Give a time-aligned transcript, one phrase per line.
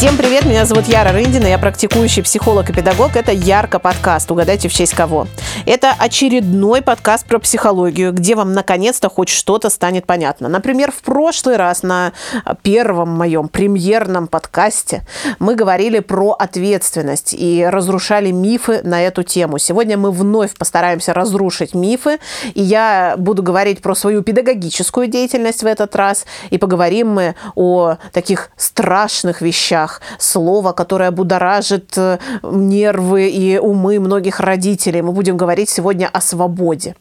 [0.00, 3.16] Всем привет, меня зовут Яра Рындина, я практикующий психолог и педагог.
[3.16, 5.26] Это Ярко подкаст, угадайте в честь кого.
[5.66, 10.48] Это очередной подкаст про психологию, где вам наконец-то хоть что-то станет понятно.
[10.48, 12.12] Например, в прошлый раз на
[12.62, 15.02] первом моем премьерном подкасте
[15.38, 19.58] мы говорили про ответственность и разрушали мифы на эту тему.
[19.58, 22.20] Сегодня мы вновь постараемся разрушить мифы,
[22.54, 27.96] и я буду говорить про свою педагогическую деятельность в этот раз, и поговорим мы о
[28.14, 35.02] таких страшных вещах, устах, слово, которое будоражит э, нервы и умы многих родителей.
[35.02, 36.94] Мы будем говорить сегодня о свободе.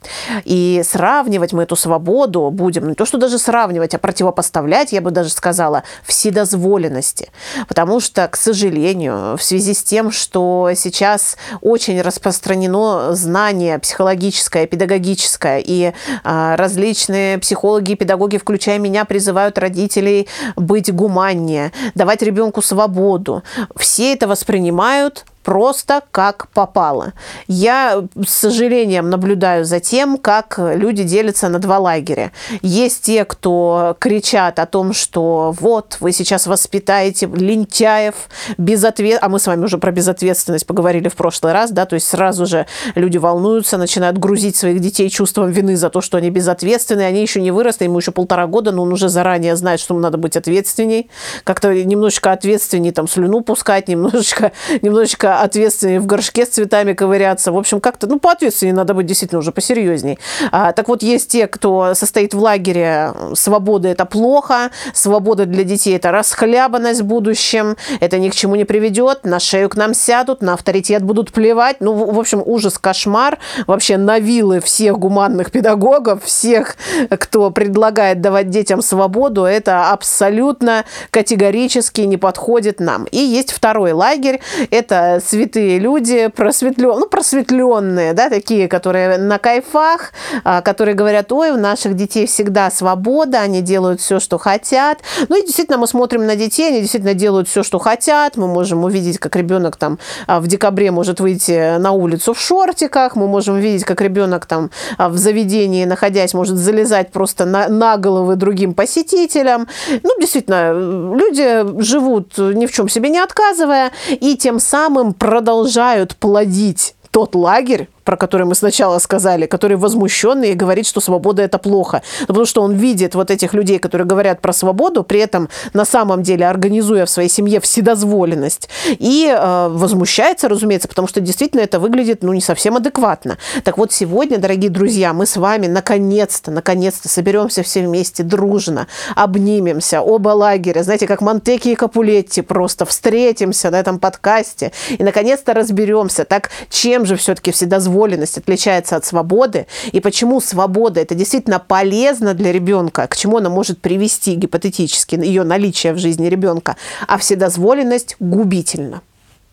[0.46, 5.12] И сравнивать мы эту свободу будем, не то что даже сравнивать, а противопоставлять, я бы
[5.12, 7.30] даже сказала, вседозволенности.
[7.68, 15.62] Потому что, к сожалению, в связи с тем, что сейчас очень распространено знание психологическое, педагогическое,
[15.66, 15.94] и
[16.24, 23.44] а, различные психологи и педагоги, включая меня, призывают родителей быть гуманнее, давать ребенку свободу, свободу.
[23.76, 27.14] Все это воспринимают просто как попало.
[27.48, 32.32] Я с сожалением наблюдаю за тем, как люди делятся на два лагеря.
[32.62, 38.14] Есть те, кто кричат о том, что вот, вы сейчас воспитаете лентяев,
[38.60, 39.18] безответ...
[39.24, 42.46] а мы с вами уже про безответственность поговорили в прошлый раз, да, то есть сразу
[42.46, 47.24] же люди волнуются, начинают грузить своих детей чувством вины за то, что они безответственны, они
[47.24, 50.20] еще не выросли, ему еще полтора года, но он уже заранее знает, что ему надо
[50.20, 51.10] быть ответственней,
[51.44, 54.52] как-то немножечко ответственней, там, слюну пускать, немножечко,
[54.84, 57.52] немножечко ответственнее в горшке с цветами ковыряться.
[57.52, 60.20] В общем, как-то, ну, поответственнее надо быть действительно уже посерьезней.
[60.52, 65.96] А, так вот, есть те, кто состоит в лагере «свобода– это плохо», «свобода для детей–
[65.98, 70.42] это расхлябанность в будущем», «это ни к чему не приведет», «на шею к нам сядут»,
[70.42, 71.78] «на авторитет будут плевать».
[71.80, 73.38] Ну, в общем, ужас, кошмар.
[73.68, 76.76] Вообще на вилы всех гуманных педагогов, всех,
[77.10, 83.06] кто предлагает давать детям свободу, это абсолютно категорически не подходит нам.
[83.06, 84.42] И есть второй лагерь.
[84.72, 90.12] Это святые люди, просветлен, ну, просветленные, да, такие, которые на кайфах,
[90.44, 95.00] а, которые говорят, ой, у наших детей всегда свобода, они делают все, что хотят.
[95.28, 98.38] Ну и действительно мы смотрим на детей, они действительно делают все, что хотят.
[98.38, 103.16] Мы можем увидеть, как ребенок там а, в декабре может выйти на улицу в шортиках,
[103.16, 107.98] мы можем видеть, как ребенок там а, в заведении, находясь, может залезать просто на, на
[107.98, 109.68] головы другим посетителям.
[110.04, 116.96] Ну, действительно, люди живут ни в чем себе не отказывая, и тем самым продолжают плодить
[117.12, 122.02] тот лагерь, про который мы сначала сказали, который возмущенный и говорит, что свобода это плохо.
[122.26, 126.24] Потому что он видит вот этих людей, которые говорят про свободу, при этом на самом
[126.24, 128.68] деле организуя в своей семье вседозволенность.
[128.88, 133.38] И э, возмущается, разумеется, потому что действительно это выглядит ну, не совсем адекватно.
[133.64, 140.02] Так вот, сегодня, дорогие друзья, мы с вами наконец-то, наконец-то соберемся все вместе дружно, обнимемся,
[140.02, 146.26] оба лагеря, знаете, как Монтеки и Капулетти, просто встретимся на этом подкасте и наконец-то разберемся,
[146.26, 152.34] так чем же все-таки вседозволенность вседозволенность отличается от свободы, и почему свобода это действительно полезно
[152.34, 156.78] для ребенка, к чему она может привести гипотетически ее наличие в жизни ребенка,
[157.08, 159.02] а вседозволенность губительна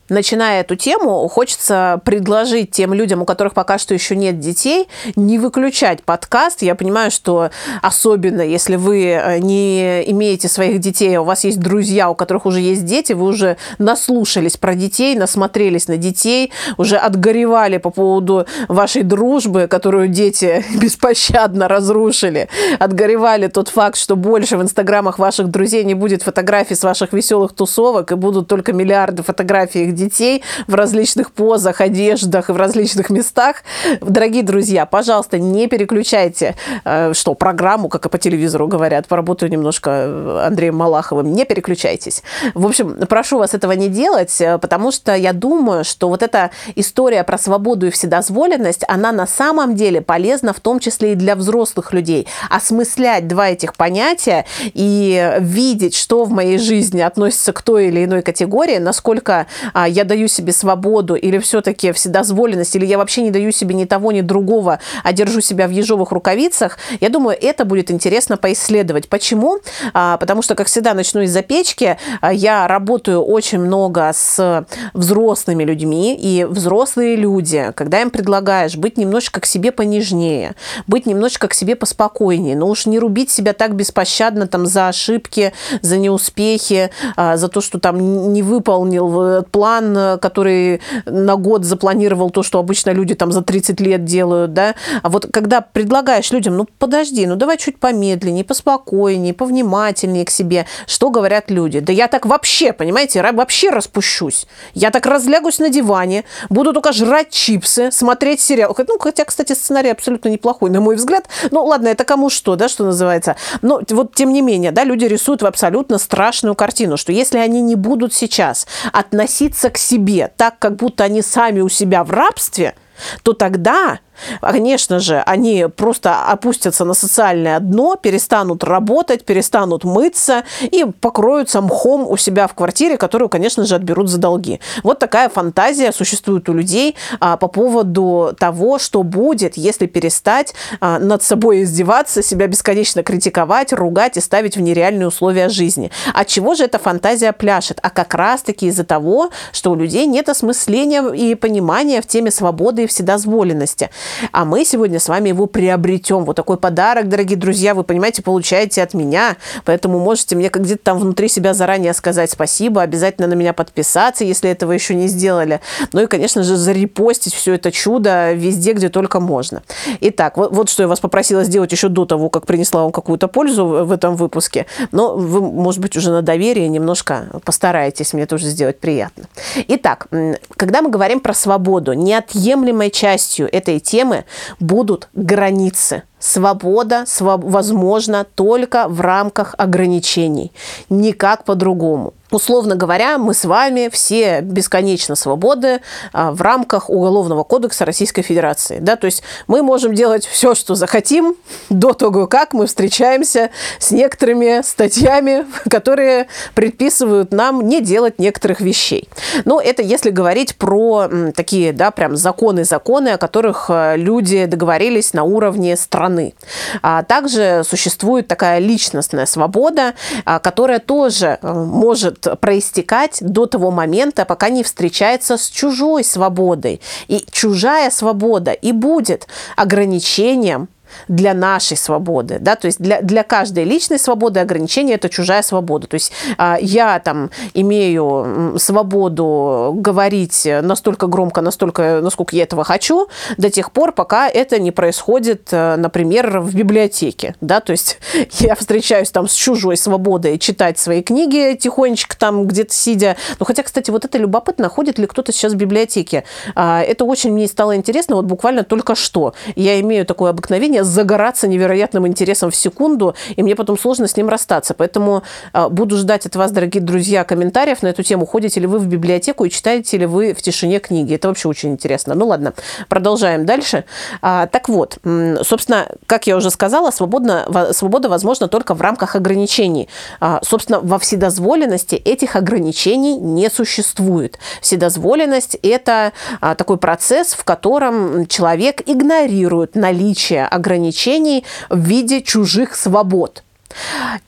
[0.09, 5.37] начиная эту тему, хочется предложить тем людям, у которых пока что еще нет детей, не
[5.37, 6.61] выключать подкаст.
[6.61, 7.49] Я понимаю, что
[7.81, 12.45] особенно если вы э, не имеете своих детей, а у вас есть друзья, у которых
[12.45, 18.45] уже есть дети, вы уже наслушались про детей, насмотрелись на детей, уже отгоревали по поводу
[18.67, 25.83] вашей дружбы, которую дети беспощадно разрушили, отгоревали тот факт, что больше в инстаграмах ваших друзей
[25.83, 31.31] не будет фотографий с ваших веселых тусовок и будут только миллиарды фотографий детей в различных
[31.31, 33.57] позах, одеждах в различных местах.
[34.01, 39.89] Дорогие друзья, пожалуйста, не переключайте, э, что, программу, как и по телевизору говорят, поработаю немножко
[39.89, 42.23] э, Андреем Малаховым, не переключайтесь.
[42.53, 46.51] В общем, прошу вас этого не делать, э, потому что я думаю, что вот эта
[46.75, 51.35] история про свободу и вседозволенность, она на самом деле полезна в том числе и для
[51.35, 52.27] взрослых людей.
[52.49, 58.21] Осмыслять два этих понятия и видеть, что в моей жизни относится к той или иной
[58.21, 63.51] категории, насколько а, я даю себе свободу, или все-таки вседозволенность, или я вообще не даю
[63.51, 67.91] себе ни того, ни другого, а держу себя в ежовых рукавицах, я думаю, это будет
[67.91, 69.09] интересно поисследовать.
[69.09, 69.59] Почему?
[69.93, 71.97] А, потому что, как всегда, начну из-за печки.
[72.21, 78.97] А, я работаю очень много с взрослыми людьми, и взрослые люди, когда им предлагаешь быть
[78.97, 80.55] немножечко к себе понежнее,
[80.87, 85.53] быть немножечко к себе поспокойнее, но уж не рубить себя так беспощадно там за ошибки,
[85.81, 92.29] за неуспехи, а, за то, что там не выполнил план, план, который на год запланировал
[92.29, 94.75] то, что обычно люди там за 30 лет делают, да.
[95.03, 100.65] А вот когда предлагаешь людям, ну подожди, ну давай чуть помедленнее, поспокойнее, повнимательнее к себе,
[100.85, 101.79] что говорят люди?
[101.79, 104.47] Да я так вообще, понимаете, вообще распущусь.
[104.73, 108.75] Я так разлягусь на диване, буду только жрать чипсы, смотреть сериал.
[108.87, 111.27] Ну, хотя, кстати, сценарий абсолютно неплохой, на мой взгляд.
[111.51, 113.35] Ну, ладно, это кому что, да, что называется.
[113.61, 117.61] Но вот, тем не менее, да, люди рисуют в абсолютно страшную картину, что если они
[117.61, 122.75] не будут сейчас относиться к себе так, как будто они сами у себя в рабстве,
[123.23, 123.99] то тогда
[124.41, 132.07] Конечно же, они просто опустятся на социальное дно, перестанут работать, перестанут мыться и покроются мхом
[132.07, 134.59] у себя в квартире, которую, конечно же, отберут за долги.
[134.83, 140.99] Вот такая фантазия существует у людей а, по поводу того, что будет, если перестать а,
[140.99, 145.91] над собой издеваться, себя бесконечно критиковать, ругать и ставить в нереальные условия жизни.
[146.13, 147.79] От чего же эта фантазия пляшет?
[147.81, 152.83] А как раз-таки из-за того, что у людей нет осмысления и понимания в теме свободы
[152.83, 153.89] и вседозволенности.
[154.31, 156.25] А мы сегодня с вами его приобретем.
[156.25, 159.37] Вот такой подарок, дорогие друзья, вы понимаете, получаете от меня.
[159.65, 164.23] Поэтому можете мне как где-то там внутри себя заранее сказать спасибо, обязательно на меня подписаться,
[164.23, 165.61] если этого еще не сделали.
[165.93, 169.63] Ну и, конечно же, зарепостить все это чудо везде, где только можно.
[170.01, 173.27] Итак, вот, вот что я вас попросила сделать еще до того, как принесла вам какую-то
[173.27, 174.65] пользу в этом выпуске.
[174.91, 179.25] Но вы, может быть, уже на доверие немножко постараетесь мне тоже сделать приятно.
[179.67, 180.07] Итак,
[180.55, 184.25] когда мы говорим про свободу, неотъемлемой частью этой темы темы
[184.59, 186.03] будут границы.
[186.19, 190.51] Свобода своб возможна только в рамках ограничений,
[190.89, 192.13] никак по-другому.
[192.29, 195.79] Условно говоря, мы с вами все бесконечно свободы
[196.11, 198.79] а, в рамках Уголовного кодекса Российской Федерации.
[198.79, 198.97] Да?
[198.97, 201.35] То есть мы можем делать все, что захотим,
[201.69, 203.49] до того, как мы встречаемся
[203.79, 209.07] с некоторыми статьями, которые предписывают нам не делать некоторых вещей.
[209.45, 215.23] Но это если говорить про такие, да, прям законы-законы, о которых э, люди договорились на
[215.23, 216.33] уровне страны.
[216.81, 219.93] А также существует такая личностная свобода,
[220.25, 226.81] а, которая тоже э, может проистекать до того момента, пока не встречается с чужой свободой.
[227.07, 230.69] И чужая свобода и будет ограничением
[231.07, 235.87] для нашей свободы, да, то есть для, для каждой личной свободы ограничение это чужая свобода.
[235.87, 243.07] То есть а, я там имею свободу говорить настолько громко, настолько, насколько я этого хочу,
[243.37, 247.99] до тех пор, пока это не происходит, э, например, в библиотеке, да, то есть
[248.39, 253.17] я встречаюсь там с чужой свободой читать свои книги тихонечко там где-то сидя.
[253.39, 256.23] Ну, хотя, кстати, вот это любопытно, ходит ли кто-то сейчас в библиотеке.
[256.55, 259.33] А, это очень мне стало интересно, вот буквально только что.
[259.55, 264.29] Я имею такое обыкновение загораться невероятным интересом в секунду, и мне потом сложно с ним
[264.29, 264.73] расстаться.
[264.73, 268.25] Поэтому а, буду ждать от вас, дорогие друзья, комментариев на эту тему.
[268.25, 271.15] Ходите ли вы в библиотеку и читаете ли вы в тишине книги?
[271.15, 272.15] Это вообще очень интересно.
[272.15, 272.53] Ну ладно,
[272.89, 273.85] продолжаем дальше.
[274.21, 274.99] А, так вот,
[275.43, 279.89] собственно, как я уже сказала, свободно, свобода возможна только в рамках ограничений.
[280.19, 284.39] А, собственно, во вседозволенности этих ограничений не существует.
[284.61, 293.43] Вседозволенность– это такой процесс, в котором человек игнорирует наличие ограничений ограничений в виде чужих свобод.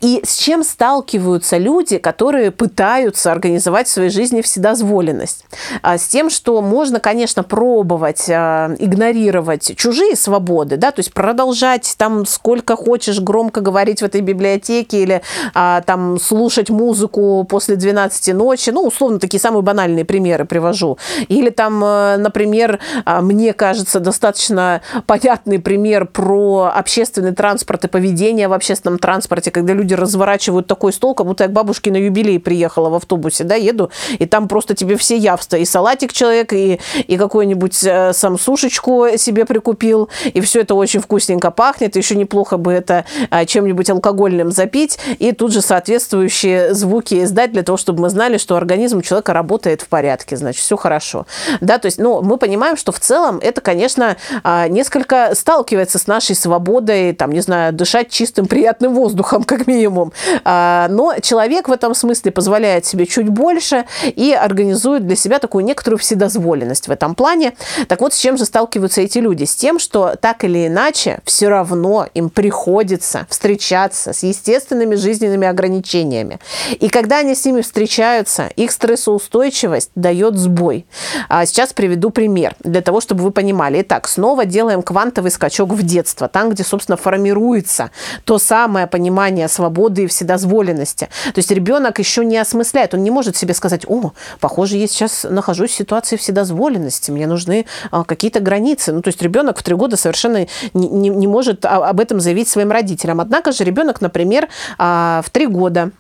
[0.02, 5.46] И с чем сталкиваются люди, которые пытаются организовать в своей жизни вседозволенность?
[5.82, 11.96] А, с тем, что можно, конечно, пробовать а, игнорировать чужие свободы, да, то есть продолжать
[11.98, 15.22] там сколько хочешь громко говорить в этой библиотеке или
[15.54, 20.98] а, там слушать музыку после 12 ночи, ну, условно, такие самые банальные примеры привожу.
[21.28, 29.00] Или там, например, мне кажется, достаточно понятный пример про общественный транспорт и поведение в общественном
[29.00, 32.90] транспорте, транспорте, когда люди разворачивают такой стол, как будто я к бабушке на юбилей приехала
[32.90, 35.58] в автобусе, да, еду, и там просто тебе все явства.
[35.58, 41.00] И салатик человек, и, и какую-нибудь э, сам сушечку себе прикупил, и все это очень
[41.00, 47.24] вкусненько пахнет, еще неплохо бы это э, чем-нибудь алкогольным запить, и тут же соответствующие звуки
[47.24, 51.26] издать для того, чтобы мы знали, что организм человека работает в порядке, значит, все хорошо.
[51.62, 56.08] Да, то есть, ну, мы понимаем, что в целом это, конечно, э, несколько сталкивается с
[56.08, 60.12] нашей свободой, там, не знаю, дышать чистым, приятным воздухом, воздухом, как минимум.
[60.44, 65.66] А, но человек в этом смысле позволяет себе чуть больше и организует для себя такую
[65.66, 67.54] некоторую вседозволенность в этом плане.
[67.88, 69.46] Так вот, с чем же сталкиваются эти люди?
[69.46, 76.40] С тем, что так или иначе все равно им приходится встречаться с естественными жизненными ограничениями.
[76.80, 80.86] И когда они с ними встречаются, их стрессоустойчивость дает сбой.
[81.28, 83.82] А сейчас приведу пример для того, чтобы вы понимали.
[83.82, 87.92] Итак, снова делаем квантовый скачок в детство, там, где, собственно, формируется
[88.26, 91.10] то самое понимание понимания свободы и вседозволенности.
[91.34, 95.26] То есть ребенок еще не осмысляет, он не может себе сказать, о, похоже, я сейчас
[95.28, 98.94] нахожусь в ситуации вседозволенности, мне нужны а, какие-то границы.
[98.94, 102.48] Ну, то есть ребенок в три года совершенно не, не, не может об этом заявить
[102.48, 103.20] своим родителям.
[103.20, 104.48] Однако же ребенок, например,
[104.78, 105.92] а, в три года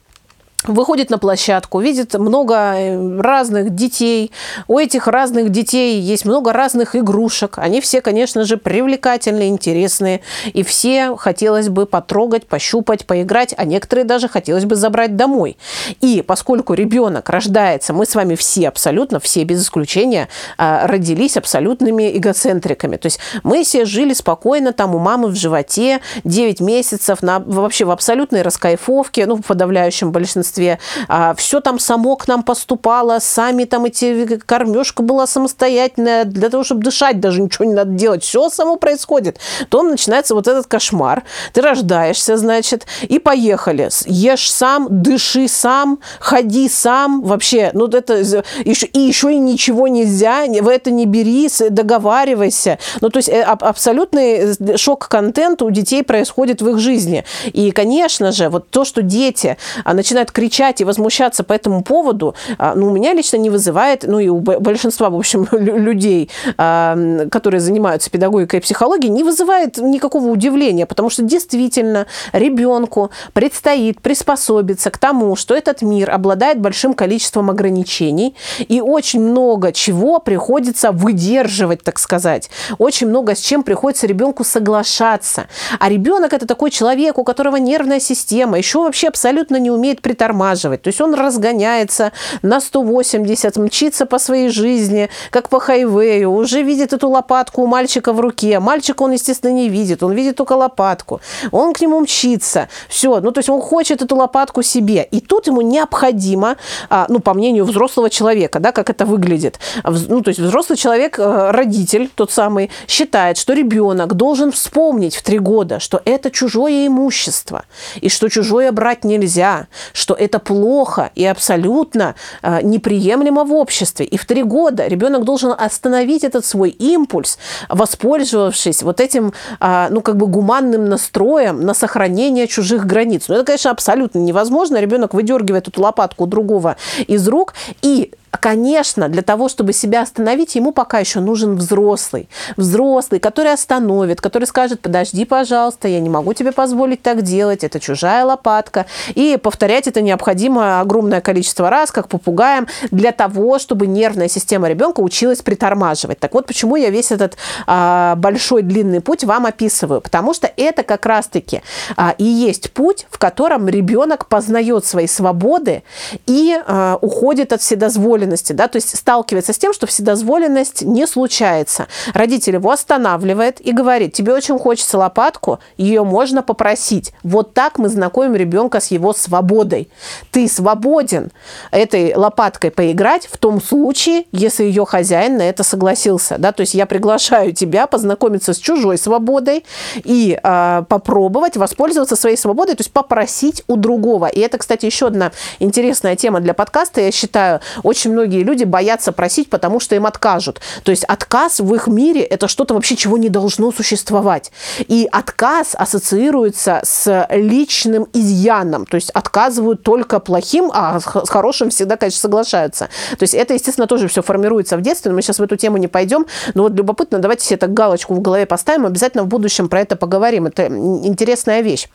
[0.68, 4.32] выходит на площадку, видит много э, разных детей.
[4.68, 7.58] У этих разных детей есть много разных игрушек.
[7.58, 10.22] Они все, конечно же, привлекательные, интересные.
[10.54, 15.58] И все хотелось бы потрогать, пощупать, поиграть, а некоторые даже хотелось бы забрать домой.
[16.01, 22.18] И поскольку ребенок рождается, мы с вами все абсолютно, все без исключения, а, родились абсолютными
[22.18, 22.98] эгоцентриками.
[22.98, 27.86] То есть мы все жили спокойно там у мамы в животе 9 месяцев, на, вообще
[27.86, 33.20] в абсолютной раскайфовке, ну, в подавляющем большинстве детстве, а, все там само к нам поступало,
[33.20, 38.24] сами там эти, кормежка была самостоятельная, для того, чтобы дышать даже ничего не надо делать,
[38.24, 39.39] все само происходит.
[39.70, 43.89] То начинается вот этот кошмар, ты рождаешься, значит, и поехали.
[44.06, 50.46] Ешь сам, дыши сам, ходи сам, вообще, ну это еще, и еще и ничего нельзя,
[50.62, 52.79] в это не бери, договаривайся.
[53.01, 57.24] Ну то есть э, абсолютный э, шок-контент у детей происходит в их жизни.
[57.53, 62.34] И, конечно же, вот то, что дети а, начинают кричать и возмущаться по этому поводу,
[62.58, 67.27] а, ну, у меня лично не вызывает, ну, и у большинства, в общем, людей, а,
[67.29, 74.91] которые занимаются педагогикой и психологией, не вызывает никакого удивления, потому что действительно ребенку предстоит приспособиться
[74.91, 81.84] к тому, что этот мир обладает большим количеством ограничений, и очень много чего приходится выдерживать,
[81.84, 82.50] так сказать.
[82.77, 85.48] Очень много с чем приходится ребенку соглашаться.
[85.79, 90.29] А ребенок это такой человек, у которого нервная система, еще вообще абсолютно не умеет притормаживать
[90.30, 90.82] притормаживать.
[90.82, 96.94] То есть он разгоняется на 180, мчится по своей жизни, как по хайвею, уже видит
[96.94, 98.60] эту лопатку у мальчика в руке.
[98.60, 101.22] Мальчика он, естественно, не видит, он видит только лопатку.
[101.52, 102.68] Он к нему мчится.
[102.90, 105.08] Все, ну то есть он хочет эту лопатку себе.
[105.12, 106.56] И тут ему необходимо,
[106.90, 109.60] а, ну по мнению взрослого человека, да, как это выглядит.
[109.84, 115.24] Ну то есть взрослый человек, э, родитель тот самый, считает, что ребенок должен вспомнить в
[115.24, 117.64] три года, что это чужое имущество,
[118.02, 124.06] и что чужое брать нельзя, что это плохо и абсолютно э, неприемлемо в обществе.
[124.06, 127.38] И в три года ребенок должен остановить этот свой импульс,
[127.70, 133.26] воспользовавшись вот этим, э, ну, как бы гуманным настроем на сохранение чужих границ.
[133.28, 134.78] Ну, это, конечно, абсолютно невозможно.
[134.80, 136.76] Ребенок выдергивает эту лопатку другого
[137.08, 142.30] из рук и Конечно, для того, чтобы себя остановить, ему пока еще нужен взрослый.
[142.58, 147.80] Взрослый, который остановит, который скажет, подожди, пожалуйста, я не могу тебе позволить так делать, это
[147.80, 148.86] чужая лопатка.
[149.16, 155.00] И повторять это необходимо огромное количество раз, как попугаем, для того, чтобы нервная система ребенка
[155.02, 156.20] училась притормаживать.
[156.20, 160.02] Так вот, почему я весь этот а, большой длинный путь вам описываю.
[160.02, 161.62] Потому что это как раз-таки
[161.98, 165.84] а, и есть путь, в котором ребенок познает свои свободы
[166.26, 171.08] и а, уходит от вседозволенности вседозволенности, да, то есть сталкивается с тем, что вседозволенность не
[171.08, 171.88] случается.
[172.14, 177.14] Родитель его останавливает и говорит, тебе очень хочется лопатку, ее можно попросить.
[177.24, 179.90] Вот так мы знакомим ребенка с его свободой.
[180.32, 181.32] Ты свободен
[181.72, 186.38] этой лопаткой поиграть в том случае, если ее хозяин на это согласился.
[186.38, 186.52] Да?
[186.52, 189.64] То есть я приглашаю тебя познакомиться с чужой свободой
[190.04, 194.28] и э, попробовать воспользоваться своей свободой, то есть попросить у другого.
[194.28, 198.63] И это, кстати, еще одна интересная тема для подкаста, я считаю, очень очень многие люди
[198.63, 200.62] боятся просить, потому что им откажут.
[200.84, 204.51] То есть отказ в их мире– это что-то вообще, чего не должно существовать.
[204.88, 208.86] И отказ ассоциируется с личным изъяном.
[208.86, 212.89] То есть отказывают только плохим, а с хорошим всегда, конечно, соглашаются.
[213.18, 215.78] То есть это, естественно, тоже все формируется в детстве, но мы сейчас в эту тему
[215.78, 216.25] не пойдем.
[216.56, 219.96] Но вот любопытно, давайте себе так галочку в голове поставим, обязательно в будущем про это
[219.96, 220.48] поговорим.
[220.48, 221.88] Это интересная вещь.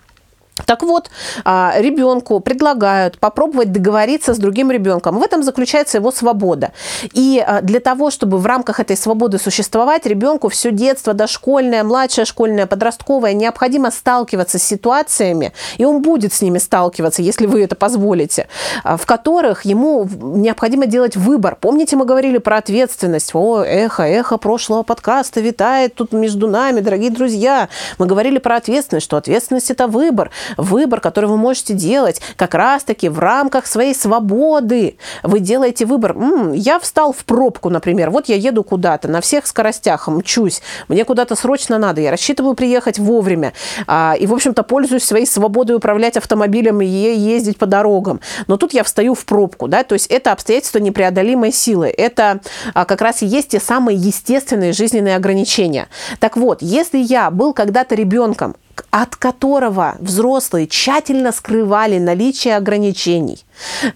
[0.66, 1.10] Так вот,
[1.44, 5.18] а, ребенку предлагают попробовать договориться с другим ребенком.
[5.18, 6.72] В этом заключается его свобода.
[7.12, 12.24] И а, для того, чтобы в рамках этой свободы существовать, ребенку все детство, дошкольное, младшее
[12.24, 17.74] школьное, подростковое, необходимо сталкиваться с ситуациями, и он будет с ними сталкиваться, если вы это
[17.74, 18.46] позволите,
[18.84, 21.56] а, в которых ему необходимо делать выбор.
[21.60, 23.34] Помните, мы говорили про ответственность?
[23.34, 27.68] О, эхо, эхо прошлого подкаста витает тут между нами, дорогие друзья.
[27.98, 33.08] Мы говорили про ответственность, что ответственность– это выбор выбор, который вы можете делать как раз-таки
[33.08, 34.96] в рамках своей свободы.
[35.22, 36.12] Вы делаете выбор.
[36.12, 38.10] М-м, я встал в пробку, например.
[38.10, 40.62] Вот я еду куда-то на всех скоростях, мчусь.
[40.88, 42.00] Мне куда-то срочно надо.
[42.00, 43.52] Я рассчитываю приехать вовремя.
[43.86, 48.20] А, и, в общем-то, пользуюсь своей свободой управлять автомобилем и ездить по дорогам.
[48.46, 49.68] Но тут я встаю в пробку.
[49.68, 49.84] Да?
[49.84, 51.88] То есть это обстоятельство непреодолимой силы.
[51.88, 52.40] Это
[52.74, 55.88] а, как раз и есть те самые естественные жизненные ограничения.
[56.20, 58.56] Так вот, если я был когда-то ребенком,
[58.90, 63.44] от которого взрослые тщательно скрывали наличие ограничений,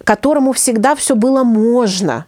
[0.05, 2.27] которому всегда все было можно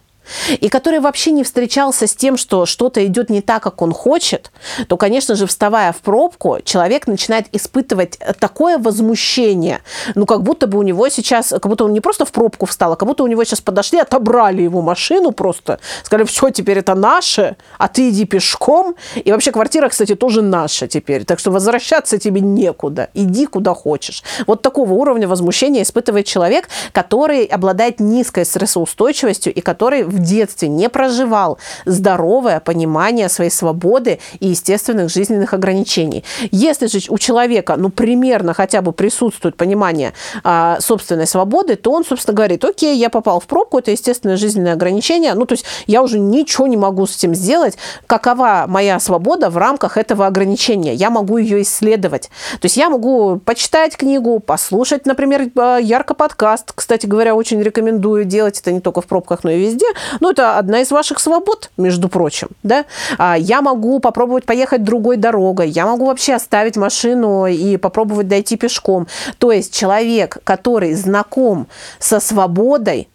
[0.59, 4.51] и который вообще не встречался с тем, что что-то идет не так, как он хочет,
[4.87, 9.79] то, конечно же, вставая в пробку, человек начинает испытывать такое возмущение,
[10.15, 12.93] ну, как будто бы у него сейчас, как будто он не просто в пробку встал,
[12.93, 16.95] а как будто у него сейчас подошли, отобрали его машину просто, сказали, все, теперь это
[16.95, 18.95] наше, а ты иди пешком.
[19.15, 24.23] И вообще квартира, кстати, тоже наша теперь, так что возвращаться тебе некуда, иди куда хочешь.
[24.47, 30.89] Вот такого уровня возмущения испытывает человек, который обладает низкой стрессоустойчивостью и который в детстве не
[30.89, 31.57] проживал.
[31.85, 36.23] Здоровое понимание своей свободы и естественных жизненных ограничений.
[36.51, 40.13] Если же у человека, ну, примерно хотя бы присутствует понимание
[40.43, 44.73] а, собственной свободы, то он, собственно, говорит, окей, я попал в пробку, это естественное жизненное
[44.73, 47.77] ограничение, ну, то есть я уже ничего не могу с этим сделать,
[48.07, 52.29] какова моя свобода в рамках этого ограничения, я могу ее исследовать.
[52.59, 58.25] То есть я могу почитать книгу, послушать, например, а, ярко подкаст, кстати говоря, очень рекомендую
[58.25, 59.85] делать это не только в пробках, но и везде,
[60.19, 62.85] ну, это одна из ваших свобод, между прочим, да.
[63.17, 68.57] А, я могу попробовать поехать другой дорогой, я могу вообще оставить машину и попробовать дойти
[68.57, 69.07] пешком.
[69.37, 71.67] То есть человек, который знаком
[71.99, 73.07] со свободой,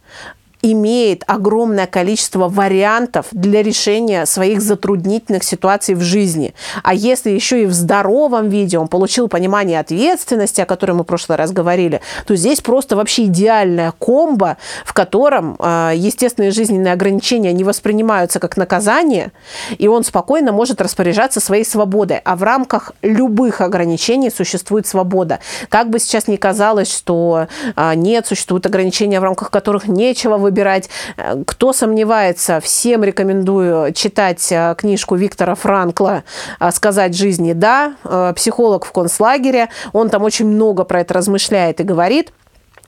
[0.63, 6.55] имеет огромное количество вариантов для решения своих затруднительных ситуаций в жизни.
[6.83, 11.07] А если еще и в здоровом виде он получил понимание ответственности, о которой мы в
[11.07, 17.53] прошлый раз говорили, то здесь просто вообще идеальная комбо, в котором э, естественные жизненные ограничения
[17.53, 19.33] не воспринимаются как наказание,
[19.79, 22.21] и он спокойно может распоряжаться своей свободой.
[22.25, 25.41] А в рамках любых ограничений существует свобода.
[25.69, 30.89] Как бы сейчас ни казалось, что э, нет, существуют ограничения, в рамках которых нечего выбирать.
[31.17, 36.23] Э, кто сомневается, всем рекомендую читать э, книжку Виктора Франкла
[36.61, 37.95] э, «Сказать жизни да»,
[38.37, 39.69] психолог в концлагере.
[39.93, 42.33] Он там очень много про это размышляет и говорит–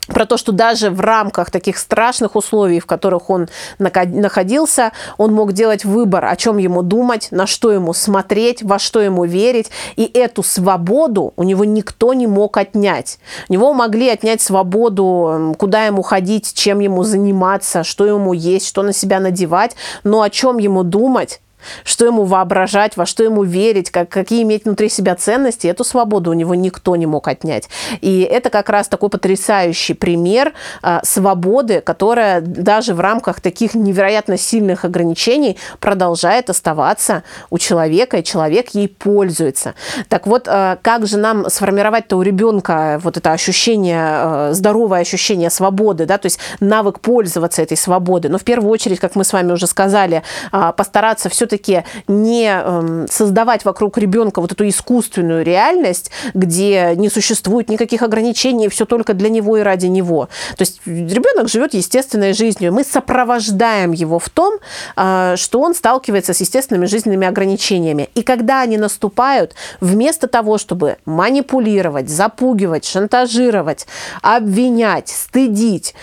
[0.08, 3.48] про то, что даже в рамках таких страшных условий, в которых он
[3.78, 9.00] находился, он мог делать выбор, о чем ему думать, на что ему смотреть, во что
[9.00, 9.70] ему верить.
[9.96, 13.18] И эту свободу у него никто не мог отнять.
[13.48, 18.82] У него могли отнять свободу, куда ему ходить, чем ему заниматься, что ему есть, что
[18.82, 19.76] на себя надевать.
[20.04, 21.40] Но о чем ему думать,
[21.84, 26.30] что ему воображать, во что ему верить, как, какие иметь внутри себя ценности, эту свободу
[26.30, 27.68] у него никто не мог отнять.
[28.00, 34.36] И это как раз такой потрясающий пример а, свободы, которая даже в рамках таких невероятно
[34.36, 39.74] сильных ограничений продолжает оставаться у человека, и человек ей пользуется.
[40.08, 45.50] Так вот, а, как же нам сформировать-то у ребенка вот это ощущение, а, здоровое ощущение
[45.50, 48.30] свободы, да, то есть навык пользоваться этой свободой.
[48.30, 52.48] Но в первую очередь, как мы с вами уже сказали, а, постараться все все-таки не
[52.48, 59.14] эм, создавать вокруг ребенка вот эту искусственную реальность, где не существует никаких ограничений, все только
[59.14, 60.28] для него и ради него.
[60.56, 62.72] То есть ребенок живет естественной жизнью.
[62.72, 64.58] Мы сопровождаем его в том,
[64.96, 68.08] э, что он сталкивается с естественными жизненными ограничениями.
[68.14, 73.86] И когда они наступают, вместо того, чтобы манипулировать, запугивать, шантажировать,
[74.22, 75.94] обвинять, стыдить,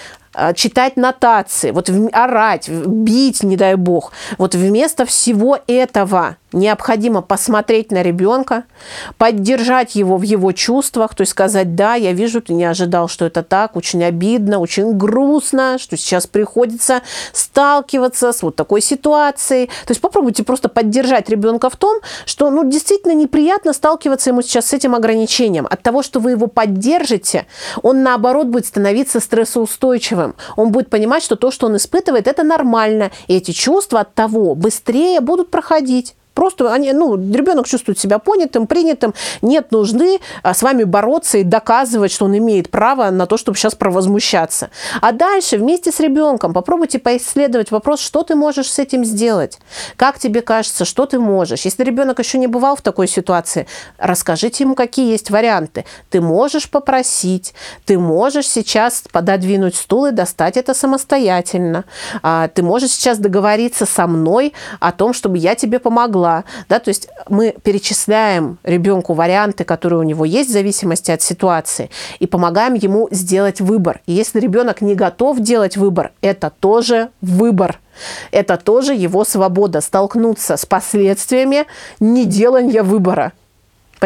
[0.56, 4.12] читать нотации, вот орать, бить, не дай бог.
[4.38, 8.64] Вот вместо всего этого необходимо посмотреть на ребенка,
[9.18, 13.26] поддержать его в его чувствах, то есть сказать, да, я вижу, ты не ожидал, что
[13.26, 17.02] это так, очень обидно, очень грустно, что сейчас приходится
[17.34, 19.68] сталкиваться с вот такой ситуацией.
[19.86, 24.68] То есть попробуйте просто поддержать ребенка в том, что ну, действительно неприятно сталкиваться ему сейчас
[24.68, 25.68] с этим ограничением.
[25.70, 27.46] От того, что вы его поддержите,
[27.82, 30.25] он наоборот будет становиться стрессоустойчивым.
[30.56, 33.12] Он будет понимать, что то, что он испытывает, это нормально.
[33.28, 36.16] И эти чувства от того быстрее будут проходить.
[36.36, 41.44] Просто они, ну, ребенок чувствует себя понятым, принятым, нет нужды а, с вами бороться и
[41.44, 44.70] доказывать, что он имеет право на то, чтобы сейчас провозмущаться.
[45.02, 49.60] А дальше вместе с ребенком попробуйте поисследовать вопрос, что ты можешь с этим сделать,
[49.96, 51.62] как тебе кажется, что ты можешь.
[51.62, 53.66] Если ребенок еще не бывал в такой ситуации,
[53.98, 55.86] расскажите ему, какие есть варианты.
[56.10, 57.54] Ты можешь попросить,
[57.86, 61.86] ты можешь сейчас пододвинуть стул и достать это самостоятельно.
[62.22, 66.80] А, ты можешь сейчас договориться со мной о том, чтобы я тебе помогла дела, да,
[66.80, 72.28] то есть мы перечисляем ребенку варианты, которые у него есть в зависимости от ситуации, и
[72.28, 74.02] помогаем ему сделать выбор.
[74.06, 77.80] И если ребенок не готов делать выбор, это тоже выбор.
[78.32, 81.66] Это тоже его свобода столкнуться с последствиями
[82.00, 83.32] неделания выбора.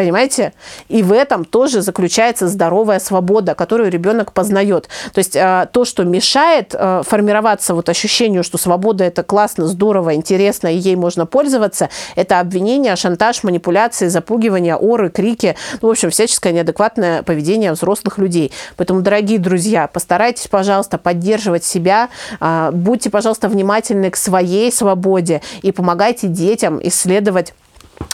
[0.00, 0.54] Понимаете?
[0.88, 4.88] И в этом тоже заключается здоровая свобода, которую ребенок познает.
[5.12, 10.14] То есть э, то, что мешает э, формироваться вот ощущению, что свобода это классно, здорово,
[10.14, 16.08] интересно, и ей можно пользоваться, это обвинение, шантаж, манипуляции, запугивание, оры, крики, ну, в общем,
[16.08, 18.52] всяческое неадекватное поведение взрослых людей.
[18.78, 22.08] Поэтому, дорогие друзья, постарайтесь, пожалуйста, поддерживать себя,
[22.40, 27.52] э, будьте, пожалуйста, внимательны к своей свободе и помогайте детям исследовать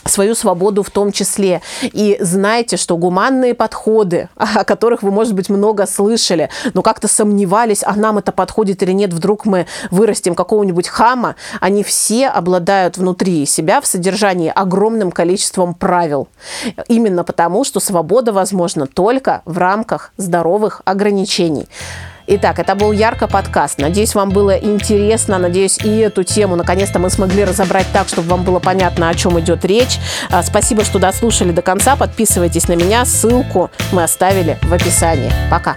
[0.09, 1.62] свою свободу в том числе.
[1.83, 7.83] И знайте, что гуманные подходы, о которых вы, может быть, много слышали, но как-то сомневались,
[7.85, 13.46] а нам это подходит или нет, вдруг мы вырастим какого-нибудь хама, они все обладают внутри
[13.46, 16.29] себя в содержании огромным количеством правил.
[16.88, 21.68] Именно потому, что свобода возможна только в рамках здоровых ограничений.
[22.28, 23.78] Итак, это был Ярко подкаст.
[23.78, 25.38] Надеюсь, вам было интересно.
[25.38, 29.38] Надеюсь, и эту тему наконец-то мы смогли разобрать так, чтобы вам было понятно, о чем
[29.38, 29.98] идет речь.
[30.30, 31.94] А, спасибо, что дослушали до конца.
[31.94, 33.04] Подписывайтесь на меня.
[33.04, 35.30] Ссылку мы оставили в описании.
[35.50, 35.76] Пока.